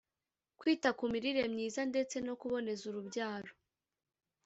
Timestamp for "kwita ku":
0.59-1.05